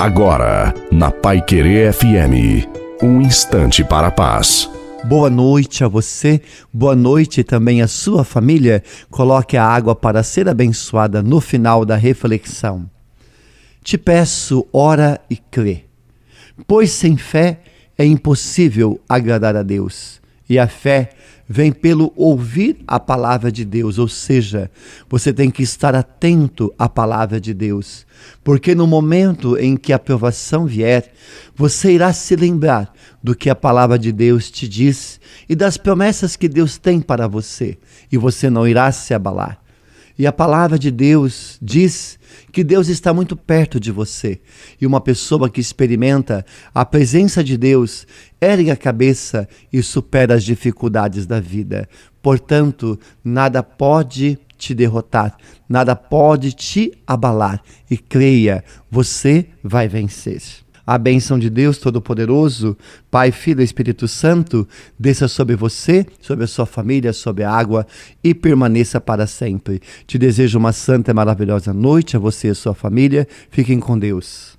[0.00, 2.66] Agora, na Pai Querer FM,
[3.02, 4.66] um instante para a paz.
[5.04, 6.40] Boa noite a você,
[6.72, 8.82] boa noite também à sua família.
[9.10, 12.88] Coloque a água para ser abençoada no final da reflexão.
[13.84, 15.84] Te peço, ora e crê,
[16.66, 17.60] pois sem fé
[17.98, 20.19] é impossível agradar a Deus.
[20.50, 21.10] E a fé
[21.48, 24.68] vem pelo ouvir a palavra de Deus, ou seja,
[25.08, 28.04] você tem que estar atento à palavra de Deus,
[28.42, 31.12] porque no momento em que a provação vier,
[31.54, 36.34] você irá se lembrar do que a palavra de Deus te diz e das promessas
[36.34, 37.78] que Deus tem para você,
[38.10, 39.60] e você não irá se abalar.
[40.20, 42.18] E a palavra de Deus diz
[42.52, 44.38] que Deus está muito perto de você.
[44.78, 48.06] E uma pessoa que experimenta a presença de Deus
[48.38, 51.88] ergue a cabeça e supera as dificuldades da vida.
[52.20, 57.62] Portanto, nada pode te derrotar, nada pode te abalar.
[57.90, 60.42] E creia, você vai vencer.
[60.90, 62.76] A bênção de Deus Todo-Poderoso,
[63.08, 64.66] Pai, Filho e Espírito Santo,
[64.98, 67.86] desça sobre você, sobre a sua família, sobre a água
[68.24, 69.80] e permaneça para sempre.
[70.04, 73.28] Te desejo uma santa e maravilhosa noite a você e a sua família.
[73.52, 74.58] Fiquem com Deus.